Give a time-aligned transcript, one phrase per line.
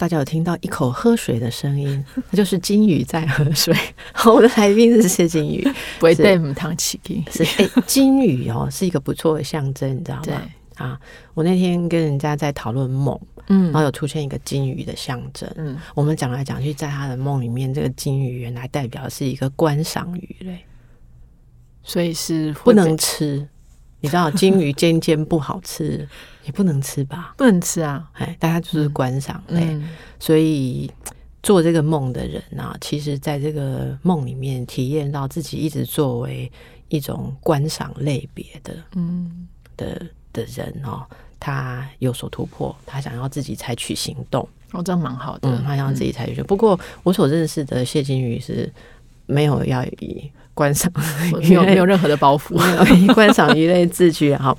[0.00, 3.76] 大家有听到一口喝水的声音， 那就是金鱼在喝水。
[4.24, 5.62] 我的来宾是谢金鱼，
[6.00, 7.22] 不会对母汤起金。
[7.30, 10.22] 是哎，金鱼哦，是一个不错的象征，你知道吗？
[10.24, 10.34] 对
[10.76, 10.98] 啊，
[11.34, 20.64] 我那天跟人家在讨论梦，嗯，然后有出现一个金鱼的象征，嗯，我们讲来讲去，在他的梦里面，这个金鱼原来代表是一个观赏鱼类，
[21.82, 23.46] 所以是不能吃。
[24.00, 26.08] 你知道金鱼尖尖不好吃，
[26.44, 27.34] 也不能吃吧？
[27.36, 28.10] 不能吃啊！
[28.14, 30.90] 哎，大家就是观赏类，嗯、所以
[31.42, 36.50] 做这个梦的人啊，其实在这个梦里面体验到自己一直作为
[36.88, 40.00] 一种观赏类别的，嗯的
[40.32, 41.04] 的人哦，
[41.38, 44.48] 他有所突破，他想要自己采取行动。
[44.72, 46.40] 哦，这样蛮好的，嗯、他想要自己采取。
[46.40, 48.72] 嗯、不过我所认识的谢金鱼是
[49.26, 50.30] 没有要以。
[50.60, 50.92] 观赏
[51.40, 52.54] 没有没有任何的包袱，
[52.94, 54.58] 以 观赏鱼类自居好。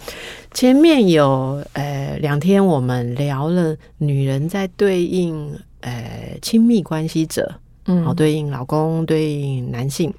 [0.52, 7.54] 前面有呃两天我们聊了女人在对应呃亲密关系者，
[7.86, 10.12] 嗯，好对应老公，对应男性，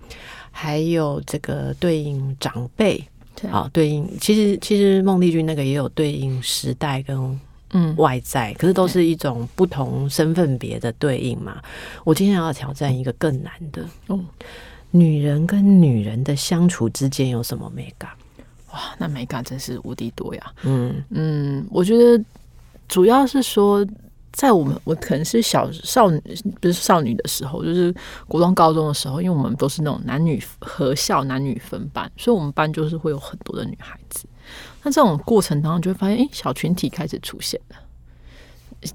[0.52, 3.04] 还有这个对应长辈，
[3.50, 4.08] 好对应。
[4.20, 7.40] 其实其实孟丽君那个也有对应时代跟
[7.72, 11.60] 嗯外在，可是都是一种不同身份别的对应嘛。
[12.04, 14.20] 我今天要挑战一个更难的哦。
[14.92, 18.10] 女人跟女人的相处之间有什么美感？
[18.72, 20.52] 哇，那美感真是无敌多呀！
[20.62, 22.24] 嗯嗯，我觉得
[22.88, 23.86] 主要是说，
[24.32, 26.18] 在我们我可能是小少女，
[26.60, 27.94] 不是少女的时候，就是
[28.26, 34.26] 国中、高中的时候，因为我们都是那种男女合校、男女分班，所以我们班就是会有很多的女孩子。
[34.82, 37.76] 那这种过程当中，就会发现，哎，小群体开始出现了。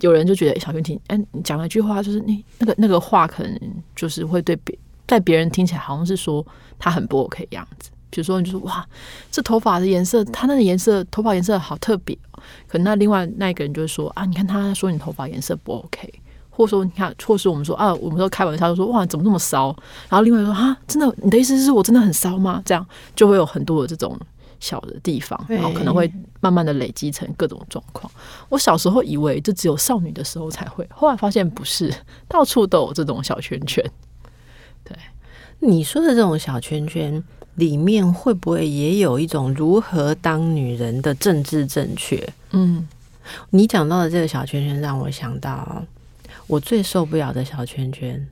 [0.01, 3.59] 有人就觉得小群体，哎，你讲了一句话，就是你那个那个话，可能
[3.95, 4.77] 就是会对别。
[5.07, 6.45] 在别人听起来好像是说
[6.78, 8.85] 他很不 OK 的样子，比如说你就说哇，
[9.31, 12.18] 这头发的颜色，他那个颜色头发颜色好特别。
[12.68, 16.13] 可能那另外那一个人就会说啊，你看他说你头发颜色不 OK，
[16.50, 19.75] 或者说你看，或是我们说啊，我们都开玩笑就说哇，怎么那么骚？
[20.09, 22.62] 然后另外说啊，真的，你的意思是我真的很骚吗？
[22.66, 22.85] 这样
[23.16, 24.18] 就会有很多的这种
[24.59, 28.12] 小的地方，然后可能会慢慢的累积成各种状况。
[28.50, 31.94] 我小时候以为这只有少女的时候才会，后来发现不是，
[32.28, 33.84] 到处都有这种小圈圈。
[34.87, 34.97] 对，
[35.59, 37.23] 你说的这种小圈圈
[37.55, 42.27] 里面，会不会也有一种如何当女人的政治正确？
[42.51, 42.87] 嗯，
[43.49, 45.83] 你讲到的这个小圈圈，让我想到
[46.47, 48.27] 我最受不了的小圈圈。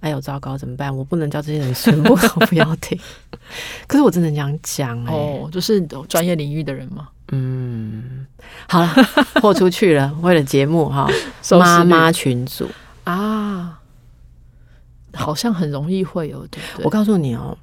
[0.00, 0.94] 哎呦，糟糕，怎么办？
[0.96, 2.98] 我不能叫这些人全部都不要听。
[3.86, 7.08] 可是我真的想讲，哎，哦，就是专业领域的人嘛？
[7.30, 8.26] 嗯，
[8.68, 8.88] 好了，
[9.40, 11.08] 豁出去了，为了节目哈，
[11.56, 12.81] 妈妈群组啊。
[15.14, 16.84] 好像很容易会有，对对？
[16.84, 17.56] 我告诉你哦，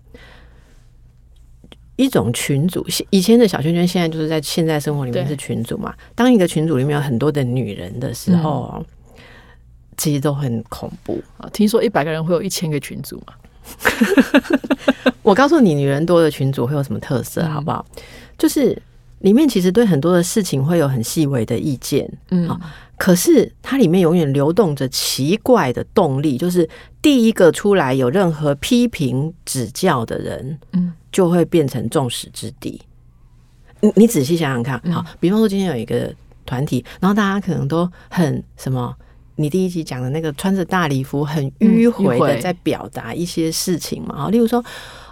[1.95, 5.93] 一种群组，以前的小圈圈，现在就是在现在生活里面是群组嘛。
[6.15, 8.85] 当一个群组里面有很多的女人的时候，嗯、
[9.97, 11.49] 其实都很恐怖啊。
[11.51, 13.33] 听说一百个人会有一千个群组嘛？
[15.21, 17.85] 我告诉你，女人多的群组会有什么特色，好不好？
[17.95, 18.01] 嗯、
[18.37, 18.81] 就是
[19.19, 22.59] 里面其实对很多的事情会有很细微的意见，嗯。
[22.97, 26.67] 可是它里面永远流动着奇怪的动力，就是
[27.01, 32.81] 第一个出来有任何批评指教的人，嗯，就会变成众矢之的。
[33.79, 36.13] 你你仔细想想看，好，比方说今天有一个
[36.45, 38.93] 团体，然后大家可能都很什么，
[39.37, 44.61] 你第一集讲的那个穿着大礼服很迂回的在表达一些事情嘛，啊，例如说，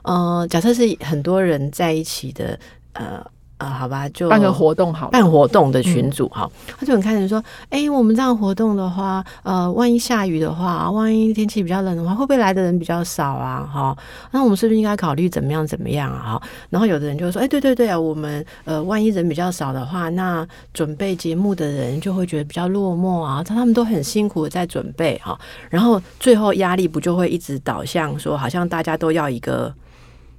[0.04, 2.60] 呃，假设是很多人在一起的，
[2.92, 3.26] 呃。
[3.58, 13.68] 啊、呃，好吧，就办个活动好，办活动的群组哈，嗯、他就很开始说，哎、欸，我们这样活动的话，呃，万一下雨的话，万一天气比较冷的话，会不会来的人比较少啊？
[13.72, 13.98] 哈，
[14.30, 16.34] 那我们是不是应该考虑怎么样怎么样啊？
[16.34, 25.36] 哈，然后有的人就会说，哎、欸，对对对啊，我们呃，万一人比较少的话，那准备节目的人就会觉得比较落寞啊，他他们都很辛苦的在准备哈，
[25.72, 29.74] 然后最后压力不就会一直导向说，好像大家都要一个。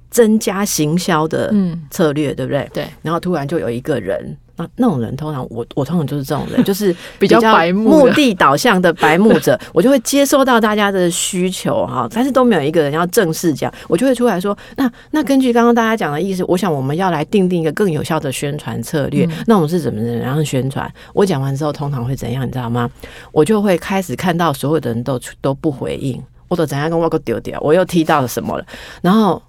[0.09, 1.53] 增加行销的
[1.89, 2.69] 策略，嗯、对不对？
[2.73, 2.87] 对。
[3.01, 20.91] 然后突然就有一个人那那种人通常我我通常就是这种人， 就是比较白目、目的导向的白目者， 我就会接收到大家的需求哈，但是都没有一个人要正式讲，我就会出来说，那那根据刚刚大家讲的意思，我想我们要来定定一个更有效的宣传策略，嗯、那我们是怎么怎样宣传？
[21.13, 22.89] 我讲完之后，通常会怎样，你知道吗？
[23.31, 28.65] 我就会开始看到所有的人都都不回应，我都怎样跟我给丢掉，我又踢到了什么了，
[29.01, 29.41] 然后。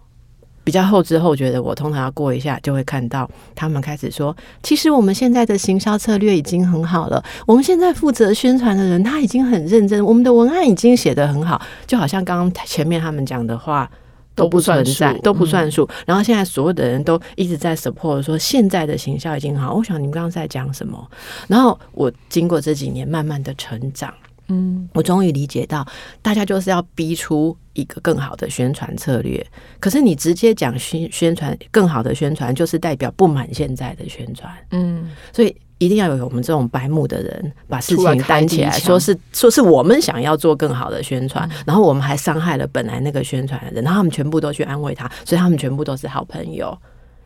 [0.62, 13.90] 比较后知后觉的，我通常要过一下，就会看到他们开始说：“其实我们现在的行销策略已经很好了，我们现在负责宣传的人他已经很认真，我们的文案已经写得很好，就好像刚刚前面他们讲的话
[14.34, 15.88] 都不存在，都不算数。
[16.06, 19.74] 然后现在所有的人都一直在 support 说现在的行销已经好。
[19.74, 21.10] 我想你们刚刚在讲什么？
[21.48, 24.12] 然后我经过这几年慢慢的成长。”
[24.50, 25.86] 嗯，我终于理解到，
[26.20, 29.44] 大家就是要逼出一个更好的宣传策略。
[29.78, 34.52] 可是你直接讲宣宣传更好的宣传，就是代表不满现在的宣传。
[34.72, 46.76] 嗯，所以一定要有我们这种白目的人把事情担起来，说是说是我们想要做更好的宣传，然后我们还伤害了本来那个宣传的人，然后他们全部都去安慰他，所以他们全部都是好朋友。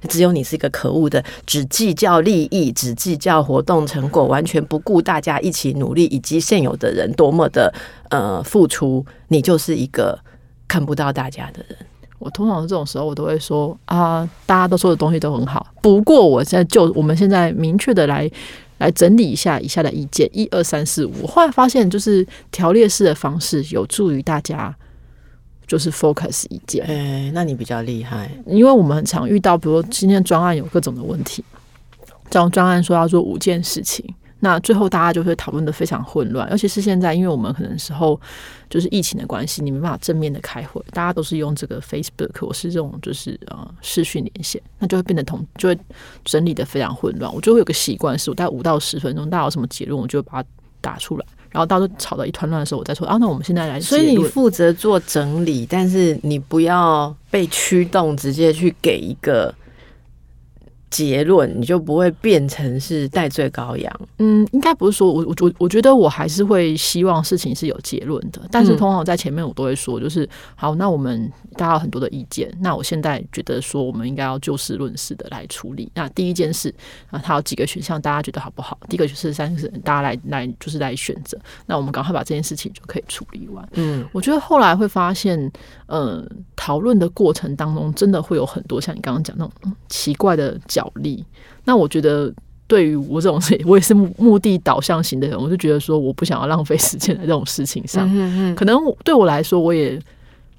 [0.04, 7.72] 只有你是一个可恶的，只计较利益，只计较活动成果，完全不顾大家一起努力以及现有的人多么的
[8.10, 10.18] 呃付出，你就是一个
[10.68, 11.78] 看不到大家的人。
[12.18, 18.30] 我通常这种时候，我都会说啊，大家都说的东西都很好，不过我现在就我们现在明确的来
[18.78, 21.26] 来整理一下以下的意见，一二三四五。
[21.26, 24.74] 后来发现，就是条列式的方式有助于大家。
[25.66, 31.44] 就是 focus 一件，哎、欸，那你比较厉害，因为我们很常遇到，比如今天专案有各种的问题，
[32.30, 34.04] 这种专案说要做五件事情，
[34.40, 38.20] 那最后大家就会讨论的非常混乱，尤其是现在，因为我们可能时候
[38.68, 45.78] 就是疫情的关系，你没办法正面的开会，大家都是用这个 Facebook 我是这种就是呃视讯连线，那就会变得同就会
[46.24, 47.32] 整理的非常混乱。
[47.34, 50.48] 我就会有个习惯，是我大概五到十分钟，大家有什么结论，我就会把它
[50.82, 51.24] 打出来。
[51.54, 53.80] 然后到时候吵到一团乱的时候，我再说啊，那我们现在来。
[53.80, 59.54] 所以你负责做整理，但是你不要被驱动，直接去给一个。
[60.94, 64.00] 结论你就不会变成是代罪羔羊。
[64.18, 75.90] 嗯，应该不是说我我我我觉得我还是会希望事情是有结论的，但是通常在前面我都会说，就是好，那我们大家有很多的意见，那我现在觉得说我们应该要就事论事的来处理。
[75.94, 76.72] 那第一件事
[77.10, 78.78] 啊，它有几个选项，大家觉得好不好？
[78.88, 81.36] 第一个就是三个人大家来来就是来选择，
[81.66, 83.68] 那我们赶快把这件事情就可以处理完。
[83.72, 85.50] 嗯，我觉得后来会发现，
[85.94, 86.26] 呃，
[86.56, 90.90] 讨论的过程当中真的会有很多像你刚刚讲那种奇怪的角。
[90.96, 91.24] 力，
[91.64, 92.32] 那我觉得
[92.68, 98.08] 对于我这种事， 我也是目的导向型的人，我就觉得说，我不想要浪费时间在这种事情上。
[98.54, 100.00] 可能对我来说，我也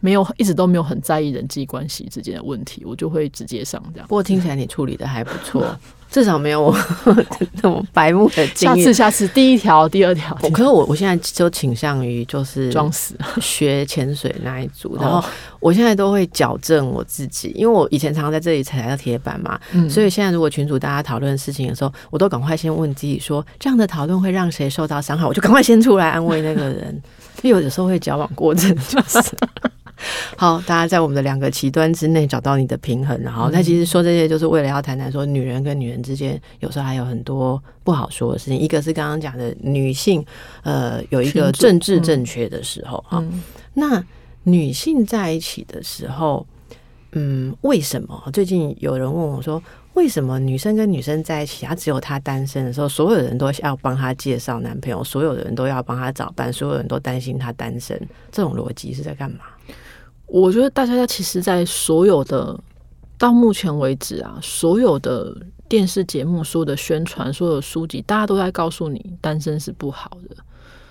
[0.01, 4.07] 没有一直都没有很在意人际关系之间的问题，我就会直接上这样。
[4.07, 5.65] 不过听起来你处理的还不错。
[6.09, 6.77] 至少没有我
[7.53, 8.77] 那种白目的经验。
[8.77, 10.33] 下次，下次第一条、第二条。
[10.53, 14.95] 可是我我现在就倾向于就是装死，学潜水那一组。
[14.97, 15.23] 然后
[15.59, 19.59] 我现在都会矫正我自己，因为我以前常常在这里踩到铁板嘛。
[19.89, 25.25] 所以现在如果群主大家讨论事情的时候，我都赶快先问自己说：这样的讨论会让谁受到伤害？
[25.25, 27.01] 我就赶快先出来安慰那个人。
[27.43, 29.19] 因为有的时候会矫枉过正，就是。
[30.37, 33.19] 好，大家在我们的两个极端之内找到你的平衡。
[33.21, 38.57] 然后，那其实说这些就是为了要谈谈说，女人跟女人之间有时候还有很多不好说的事情。
[38.57, 40.25] 一个是刚刚讲的女性，
[40.63, 43.23] 呃，有一个政治正确的时候哈。
[43.73, 44.03] 那
[44.43, 46.45] 女性在一起的时候，
[47.13, 48.29] 嗯，为什么？
[48.31, 49.61] 最近有人问我说，
[49.93, 57.99] 为什么女生跟女生在一起，她只有她单身的时候，所有人都要帮她介绍男朋友，所有的人都要帮她找伴，所有人都担心她单身，
[58.31, 59.39] 这种逻辑是在干嘛？
[60.27, 62.59] 我觉得大家其实，在所有的
[63.17, 65.35] 到目前为止啊，所有的
[65.69, 70.35] 电视节目、所有的宣传、所有的书籍，大家都在告诉你单身是不好的。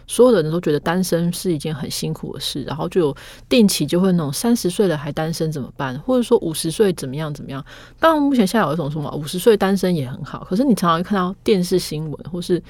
[0.06, 3.16] 所有的人都觉得单身是一件很辛苦的事，然后就有
[3.48, 5.98] 定期就会那种三十岁了还单身怎么办？
[6.00, 7.64] 或者说五十岁怎么样怎么样？
[7.98, 10.46] 当然，目前现在有一种说法，五十岁单身也很好。
[10.48, 12.62] 可是你常常会看到电视新闻或是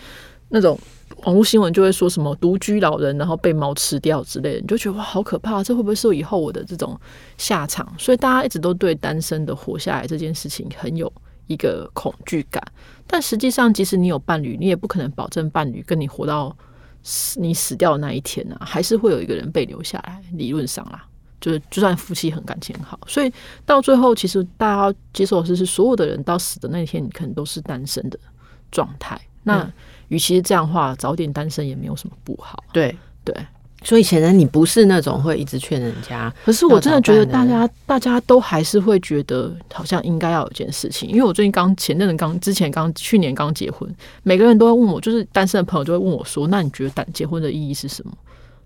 [0.54, 0.78] 那种。
[1.24, 5.62] 网络新闻就会说什么独居老人，然后被猫吃掉之类的，你就觉得哇，好可怕！
[5.62, 6.98] 这会不会是以后我的这种
[7.38, 7.86] 下场？
[7.98, 11.10] 所以大家一直都对单身的活下来这件事情很有
[11.46, 12.62] 一个恐惧感。
[13.06, 16.54] 但实际上，即使你有伴侣，你也不可能保证伴侣跟你活到
[17.02, 20.20] 死你死掉的那一天啊，还是会有一个人被留下来。
[20.32, 21.06] 理论上啦，
[21.40, 23.32] 就是就算夫妻很感情好，所以
[23.64, 28.18] 到最后，其实大家要接受的是，所有的人到死的那一天，你可能都是单身的
[28.70, 29.18] 状态。
[29.44, 29.70] 那。
[30.08, 32.62] 与其是这样的话，早点单身也没有什么不好。
[32.72, 32.94] 对
[33.24, 33.34] 对，
[33.82, 36.32] 所以显然你不是那种会一直劝人家。
[36.44, 43.88] 可是我真的觉得大家大家都还是会觉得好像应该要有件事情，因为我最近刚前阵子刚之前刚去年刚结婚，
[44.22, 48.12] 每个人都会问我，就是单身的朋友就会问我说：“那你觉得结婚的意义是什么？”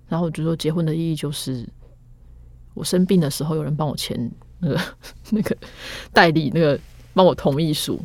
[0.09, 1.67] 然后我就说：“结婚的意义就是
[2.75, 4.81] 我生病的时候有人帮我签那个
[5.31, 5.57] 那个
[6.13, 6.79] 代理那个
[7.15, 8.01] 帮我同意书。”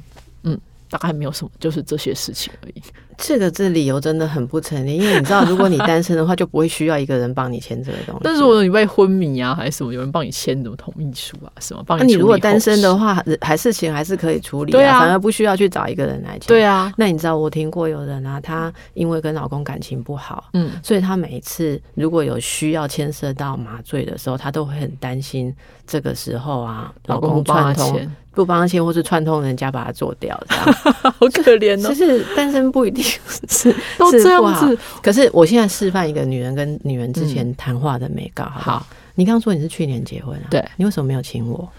[0.46, 0.60] 嗯，
[0.90, 2.84] 大概没有什么，就是这些事情而已。
[3.18, 8.22] 这个这理由真的很不成立，因为你知道，如果你单身的话， 就不会需要一个人帮你签这个东西。
[8.24, 12.02] 但是如果你被昏迷啊，还是什么，有人帮你签什么同意书啊，什么帮你？
[12.02, 16.48] 那你如果单身的话，还事情还是可以处理，啊，对啊，反而不需要去找一个人来签。
[16.48, 25.54] 对啊，那你知道我听过有人啊，他因为跟老公感情不好，嗯，所以他每一次如果有需要牵涉到麻醉的时候，他都会很担心
[25.86, 30.66] 这个时候啊，老公串通不帮他签，或是串通人家把他做掉，这样
[31.04, 31.94] 好可怜哦。
[31.94, 33.03] 其实单身不一定
[33.50, 33.76] 是。
[33.98, 38.86] 都这样子，可是我现在示范一个女人跟女人之前谈话的美感，好？
[39.16, 40.48] 你刚刚说你是去年结婚啊？
[40.50, 41.70] 对，你为什么没有请我？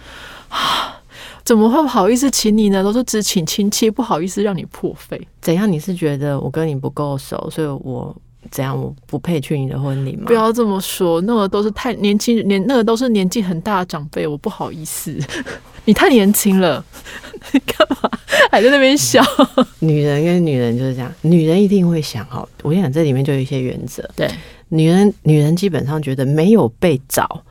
[0.49, 1.02] 啊，
[1.45, 2.83] 怎么会不好意思请你呢？
[2.83, 5.21] 都是只请亲戚，不好意思让你破费。
[5.40, 5.71] 怎样？
[5.71, 8.14] 你是觉得我跟你不够熟，所以我
[8.51, 8.77] 怎样？
[8.79, 10.25] 我不配去你的婚礼吗？
[10.27, 15.17] 不要这么说，那个都是太年轻，年那个都是年纪很大的长辈，我不好意思。
[15.87, 16.83] 你太年轻了，
[17.53, 18.11] 你 干嘛
[18.51, 19.23] 还在那边笑？
[19.81, 22.49] 女人跟女人就是这样，女人一定会想哦。
[22.63, 24.09] 我跟你讲，这里面就有一些原则。
[24.17, 24.31] 对，
[24.71, 27.45] 女人女人基本上觉得没有被找，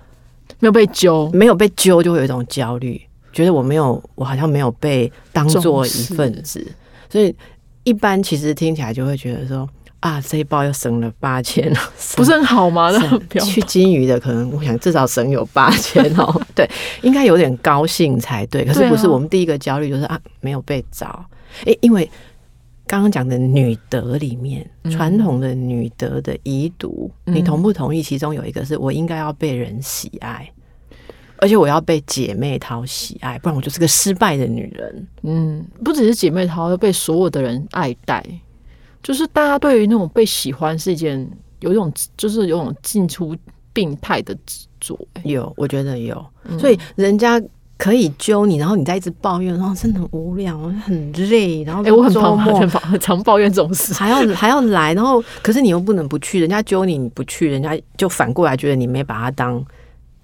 [0.59, 2.99] 没有被揪，没有被揪，就会有一种焦虑，
[3.31, 6.65] 觉得我没有，我好像没有被当做一份子，
[7.11, 7.35] 所以
[7.83, 9.69] 一般其实听起来就会觉得说。
[10.03, 11.73] 啊，这一包又省了八千，
[12.17, 12.91] 不是很好吗？
[12.91, 16.41] 那去金鱼的可能，我想至少省有八千哦。
[16.53, 16.69] 对，
[17.01, 18.65] 应该有点高兴才对。
[18.65, 21.23] 可是不是，我们第一个焦虑就是啊，没有被找。
[21.63, 22.03] 诶，因为
[22.85, 28.03] 刚刚讲的女德里面，传统的女德的遗毒，你同不同意？
[28.03, 30.51] 其中有一个是我应该要被人喜爱，
[31.37, 35.07] 而且我要被姐妹淘喜爱，不然我就是个失败的女人。
[35.21, 38.21] 嗯，不只是姐妹淘，要被所有的人爱戴。
[39.03, 41.29] 就是大家对于那种被喜欢是一件
[41.59, 43.35] 有一种，就是有种近乎
[43.73, 44.97] 病态的执着。
[45.23, 47.41] 有，我觉得有，嗯、所以人家
[47.77, 59.61] 可以揪你，然后你再一直抱怨，然后真的很无聊，很累，然后哎、欸，我很常很很常抱怨这种事，还要还要来，然后可是你又不能不去，人家揪你你不去，人家就反过来觉得你没把她当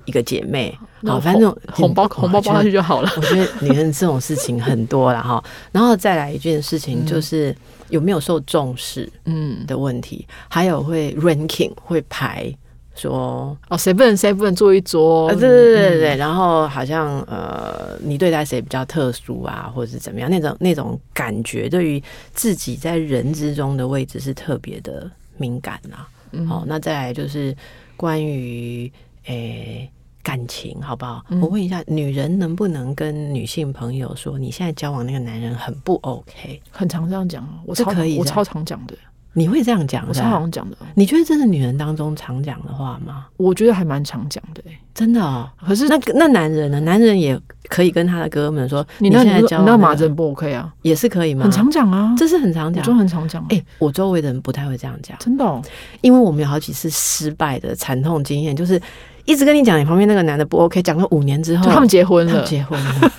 [0.06, 0.78] 一个姐妹。
[1.04, 3.12] 好，反正红包红包包下去就好了。
[3.18, 7.52] 我觉得女人这种事情很多了哈，然后再来一件事情就是。
[7.52, 7.56] 嗯
[7.90, 9.12] 有没有受重视？
[9.26, 12.54] 嗯，的问题，嗯、还有会 ranking 会排
[12.96, 15.28] 说哦，谁不能谁不能坐一桌？
[15.28, 20.30] 啊，对对对对，嗯、然后好像呃，你对待谁比较特殊啊，或者是怎么样？
[20.30, 22.04] 那种那种感觉，对于
[22.34, 25.98] 自己在人之中的位置是特别的敏感啊。
[26.00, 27.56] 好、嗯哦，那再来就是
[27.96, 28.92] 关于
[29.26, 29.34] 诶。
[29.36, 29.92] 欸
[30.22, 31.24] 感情好不好？
[31.30, 36.62] 嗯、我问一下，女人能不能跟女性朋友说，你现在交往那个男人很不 OK？
[36.72, 38.96] 很常这样讲，我超可以，我超常讲的。
[39.34, 40.04] 你会这样讲？
[40.08, 40.76] 我超常讲的。
[40.96, 43.28] 你觉得这是女人当中常讲的话吗？
[43.38, 45.48] 我觉得还蛮常讲的、欸，真的哦。
[45.66, 46.80] 可是那那男人呢？
[46.80, 50.74] 男人也可以跟他的哥们说，你现在交往那马真不 OK 啊？
[50.82, 51.44] 也是可以吗？
[51.44, 53.42] 很常讲啊，这是很常讲，就很常讲。
[53.44, 55.62] 哎、欸，我周围的人不太会这样讲，真的、哦，
[56.02, 58.82] 因为我们有好几次失败的惨痛经验，就是。
[59.30, 63.12] 一直跟你讲，你旁边那个男的不 OK，讲了五年之后，他们结婚了，结婚了，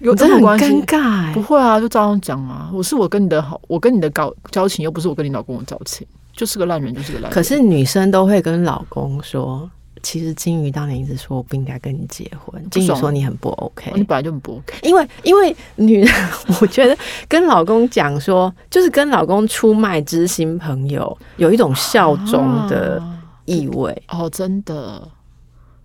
[0.00, 0.64] 有这种关系？
[0.64, 1.32] 尴尬？
[1.32, 2.68] 不会啊，就照样讲啊。
[2.72, 7.30] 我是我跟你的好，我跟你的交交情，又不是我跟你老公的交情，就是个烂人，就是个烂人。
[7.30, 9.70] 可是女生都会跟老公说，
[10.02, 14.74] 其实金鱼当年一直说我不应该跟你结婚，金鱼说你很不 OK，你本来就很不 OK。
[14.82, 16.12] 因为因为女人，
[16.60, 23.00] 我觉得跟老公讲说，就是跟老公出卖知心朋友，有一种效忠的。
[23.46, 25.08] 啊意味哦，真的，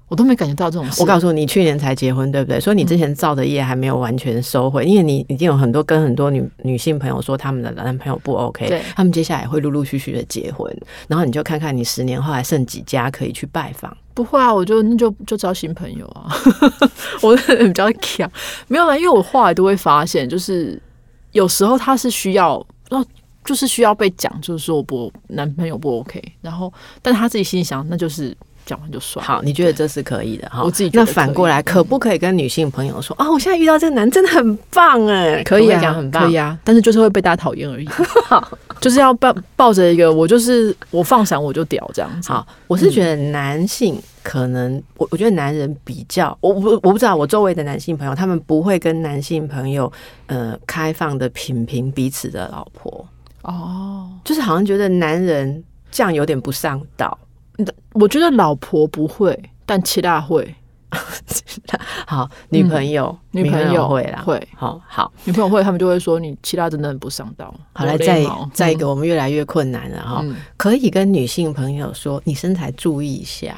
[0.07, 1.01] 我都没感觉到这种事。
[1.01, 2.59] 我告诉你，你去年才结婚，对不对？
[2.59, 10.69] 所以你之前造的业还没有完全收回，嗯、因为你已经有很多跟很多女女性朋友说他们的男朋友不 OK，对他们接下来会陆陆续续的结婚，
[11.07, 13.95] 然后你就看看你十年后还剩几家可以去拜访。
[14.13, 16.29] 不会啊，我就那就就交新朋友啊，
[17.23, 18.29] 我比较强，
[18.67, 20.81] 没有啦，因为我后来都会发现，就是
[21.31, 22.61] 有时候他是需要
[23.43, 26.71] 就是需要被讲，就是说我不男朋友不 OK，然后
[27.01, 29.25] 但他自己心里想，那就是讲完就算。
[29.25, 30.63] 好，你觉得这是可以的哈？
[30.63, 33.33] 我自己觉得那反过来，可不可以跟女性朋友说啊、嗯哦？
[33.33, 37.87] 我现在遇到这个男真的很棒哎， 可以啊，很棒，可以啊，但是就是会被大家讨厌而已。
[38.79, 42.31] 就是要抱抱着一个我就是我放闪我就屌这样子。
[42.31, 49.91] 好，我是觉得男性可能我我觉得男人比较我不我不知道我周围的男性朋友他们不会跟男性朋友
[50.25, 53.07] 呃开放的品评彼此的老婆。
[53.43, 57.17] 哦，就是好像觉得男人这样有点不上道。
[57.93, 60.55] 我觉得老婆不会，但其他会。
[62.05, 64.45] 好，女朋友，女朋友会啦，会。
[64.55, 67.53] 好好，女朋友会，他们就会说你其他真的很不上道。
[67.73, 70.25] 好，来再再一个，我们越来越困难了哈。
[70.57, 73.55] 可以跟女性朋友说，你身材注意一下。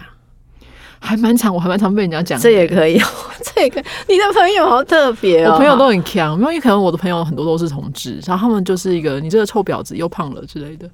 [1.03, 2.97] 还蛮常，我还蛮常被人家讲，这也可以。
[3.53, 10.89] 这个你的朋友好特别哦，我朋友都很强，因为可能我的朋友很多都是同志，然后他们就是一个你这个臭婊子又胖了之类的。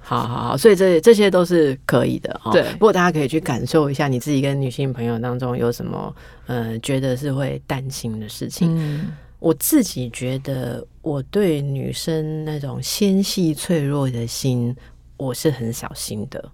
[0.00, 2.40] 好好好，所以这这些都是可以的。
[2.50, 6.14] 对，不过大家可以去感受一下你自己跟女性朋友当中有什么
[6.46, 8.68] 呃，觉得是会担心的事情。
[8.76, 14.74] 嗯，我自己觉得我对女生那种纤细脆弱的心，
[15.16, 16.44] 我是很小心的。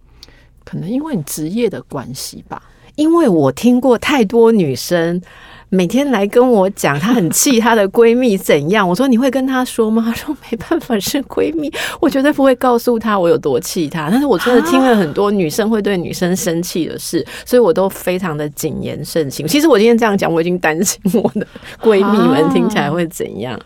[0.65, 2.63] 可能因为你职业的关系吧。
[2.99, 5.23] 因为我听过太多女生
[5.69, 8.87] 每天来跟我讲，她很气她的闺蜜怎样。
[8.89, 10.03] 我说你会跟她说吗？
[10.11, 14.09] 她说没办法，是闺蜜，我绝对不会告诉她我有多气她。
[14.11, 19.47] 但是我真的听了很多女生会对女生生气的事，所以我都非常的谨言慎行。
[19.47, 21.47] 其实我今天这样讲，我已经担心我的
[21.81, 23.57] 闺蜜们听起来会怎样。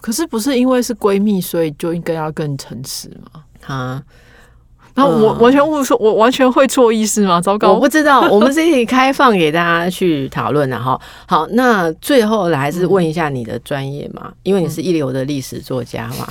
[0.00, 3.42] 可是不是因为是闺蜜，所以就应该要更诚实吗？
[3.66, 4.00] 啊？
[4.98, 7.40] 然后我完全误说，我完全会错意思吗？
[7.40, 8.22] 糟糕，我不知道。
[8.28, 11.00] 我们这里开放给大家去讨论了哈。
[11.24, 16.26] 好，那最后来还是问一下你的专业嘛，因为你是一流的历史作家嘛。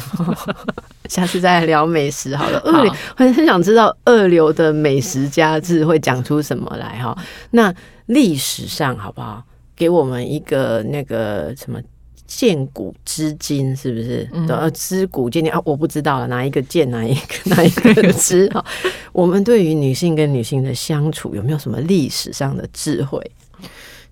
[1.07, 2.59] 下次再聊美食好了。
[2.65, 7.17] 二流，我很想知道二流的美食家志会讲出什么来哈。
[7.51, 7.73] 那
[8.07, 9.41] 历史上好不好？
[9.77, 11.79] 给我们一个那个什么？
[12.27, 14.29] 见古知今是不是？
[14.33, 17.21] 呃、嗯，知古见今啊，我不知道了，哪一个见，哪一个
[17.55, 18.47] 哪一个知？
[18.49, 18.63] 哈，
[19.13, 23.19] 我们对于女性跟女性的相处，有没有什么历史上的智慧？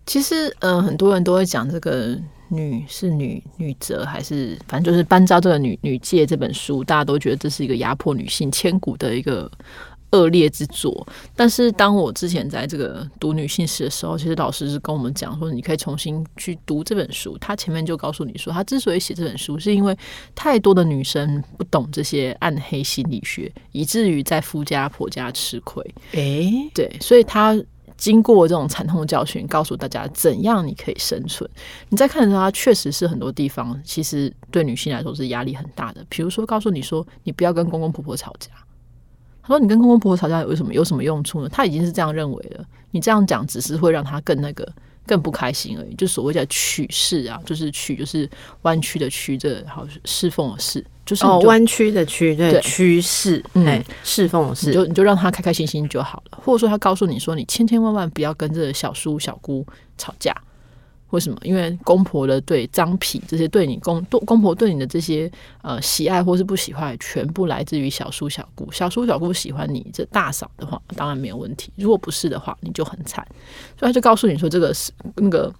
[0.05, 2.17] 其实，嗯、呃，很多人都会讲这个
[2.47, 9.51] 女是女女则，还是反正就是搬照这个女女戒这本书，大家都觉得这是一个压迫女性千古的一个。
[10.11, 17.37] 恶劣之作，但是当我之前在这个读女性史的时候，其实老师是跟我们讲说，你可以重新去读这本书。
[17.39, 19.97] 他前面就告诉你说，他之所以写这本书，是因为
[20.33, 25.83] 太多的女生不懂这些暗黑心理学，以至于在夫家婆家吃亏。
[26.11, 27.59] 诶，对，所以他
[27.97, 31.49] 经过这种惨痛的教训，告诉大家怎样你可以生存。
[31.89, 38.51] 你再看的时候，他确实是很多地方其实对女性来说是压力很大的，比如说告诉你说，你不要跟公公婆婆吵架。
[39.47, 41.49] 他说：“你跟公公婆婆吵架有什么有什么用处呢？
[41.49, 42.65] 他已经是这样认为了。
[42.89, 44.67] 你这样讲只是会让他更那个
[45.05, 45.93] 更不开心而已。
[45.95, 48.27] 就所谓的曲式啊，就是曲就是
[48.63, 56.39] 弯曲的曲，这好侍奉的侍，就是哦弯曲的曲，对趋势，嗯，侍奉的侍，你就你就让他开开心心就好了。
[56.43, 59.65] 或者说他告诉你说，你千千万万不要跟这个小叔小姑
[59.97, 60.35] 吵架。”
[61.15, 61.37] 为什么？
[61.43, 68.69] 因为公婆的对脏癖这些对你公公婆对你的这些呃喜爱或是不喜欢，全部来自于小叔小姑。
[68.71, 73.25] 小叔小姑喜欢你这大嫂的话，当然没有问题；如果不是的话，你就很惨。
[73.79, 75.53] 所以他就告诉你说，这个是那个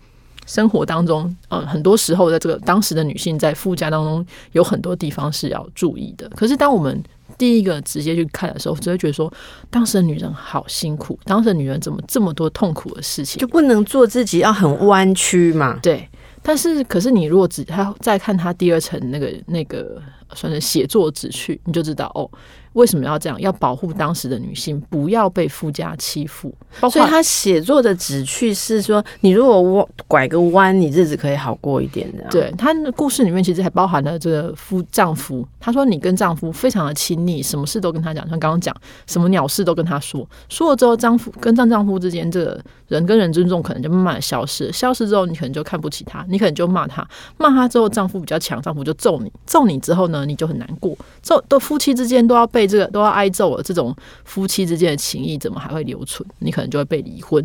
[0.46, 6.30] 生活当中，呃，很多时候在这个当时的女性在夫家当中，有很多地方是要注意的。
[6.30, 7.02] 可是当我们
[7.38, 9.32] 第一个直接去看的时候，只会觉得说，
[9.70, 15.80] 当时的女人好辛苦，当时的女人怎么这么多痛苦的事情，就不能做自己，要很弯曲嘛？
[15.82, 16.08] 对。
[16.48, 20.00] 但是，可是你如果只他再看他第二层那个那个
[20.36, 22.30] 算是写作旨趣，你就知道哦。
[22.76, 23.40] 为什么要这样？
[23.42, 26.54] 要保护当时的女性不要被夫家欺负。
[26.92, 32.26] 所以他写作的旨趣是说，你如果弯拐个弯，你日子可以好过一点的。
[32.30, 35.48] 对，他的故事里面其实还包含了这个夫丈夫。
[35.58, 38.76] 他说你跟丈夫非常的亲密，什么事都跟他讲，像刚刚讲
[39.08, 40.28] 什么鸟事都跟他说。
[40.50, 44.70] 说了之后，丈夫跟丈丈夫之间这个人跟人尊重可能就慢慢的消失。
[44.74, 47.08] 消失之后，你可能就看不起他，你可能就骂他。
[47.38, 49.32] 骂他之后，丈夫比较强，丈夫就揍你。
[49.46, 50.94] 揍你之后呢，你就很难过。
[51.22, 52.65] 揍都夫妻之间都要被。
[52.68, 56.28] 这个都要挨揍了，这种夫妻之间的情谊怎么还会留存？
[56.40, 57.44] 你可能就会被离婚。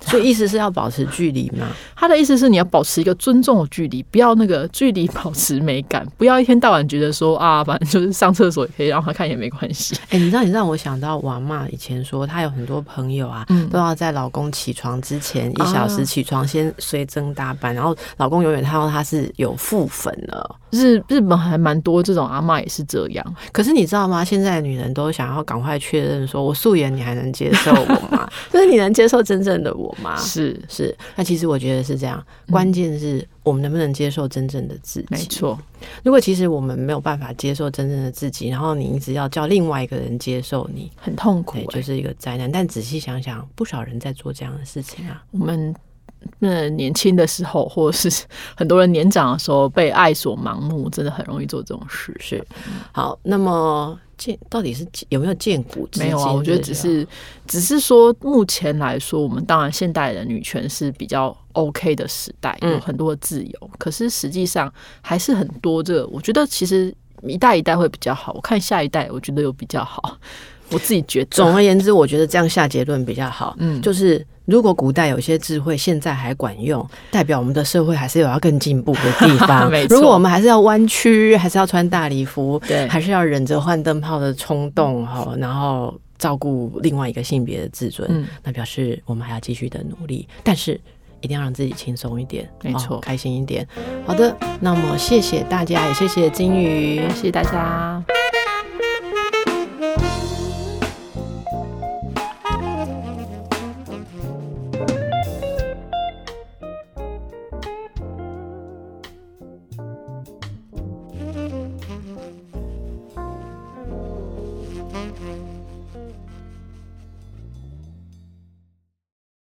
[0.00, 1.66] 所以意思是要保持距离吗？
[1.94, 9.94] 他的意思是你要保持一个尊重的距离，不要那个距离保持美感， 不要一天到晚觉得说啊，反正就是上厕所也可以让他看也没关系。
[10.08, 20.56] 哎、欸，你知道，你让我想到我阿嬷以前说，她有很多朋友啊，都要在老公起床之前一小时起床，先随征打扮，然后老公永远看到她是有傅粉了。
[20.70, 23.34] 日日本还蛮多这种阿嬷也是这样。
[23.52, 24.24] 可是你知道吗？
[24.24, 28.28] 现在的女人都想要赶快确认，说我素颜你还能接受我吗？
[28.50, 29.89] 就是你能接受真正的我？
[30.02, 30.16] 吗？
[30.16, 35.06] 是是，那其实我觉得是这样，关键是我们能不能接受真正的自己。
[35.10, 35.58] 没错，
[36.02, 42.50] 如果其实我们没有办法接受真正的自己，然后你一直要叫另外一个人接受你，很痛苦，就是一个灾难。
[42.50, 45.22] 但仔细想想，不少人在做这样的事情啊。
[45.30, 45.74] 我们
[46.38, 48.24] 那年轻的时候，或者是
[48.56, 52.16] 很多人年长的时候，被爱所盲目，真的很容易做这种事。
[52.20, 52.44] 是，
[52.92, 55.88] 好，那么见到底是有没有见骨？
[55.98, 57.06] 没有啊，我觉得只是，
[57.46, 63.58] 只是说目前来说，我们当然现代的女权是比较 OK 的时代，有很多的自由。
[63.62, 68.32] 嗯、可是实际上还是很多这个，我觉得其实一代一代会比较好。
[68.34, 70.18] 我看下一代，我觉得有比较好。
[70.72, 73.56] 我自己觉得，总而言之，我觉得这样下结论比较好。
[73.58, 79.70] 嗯，就是如果古代有些智慧现在还管用，代表我们的社会还是有要更进步的地方。
[79.88, 90.28] 如果我们还是要弯曲，还是要穿大礼服，对，还是要忍着换灯泡的冲动哈，然后照顾另外一个性别的自尊，嗯，那表示我们还要继续的努力。
[90.42, 90.78] 但是
[91.20, 93.66] 一定要让自己轻松一点，没错，开心一点。
[94.06, 98.02] 好的，那么谢谢大家，也谢谢金鱼，谢谢大家。